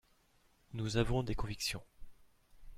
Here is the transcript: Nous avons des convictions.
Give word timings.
Nous 0.73 0.97
avons 0.97 1.21
des 1.21 1.35
convictions. 1.35 1.83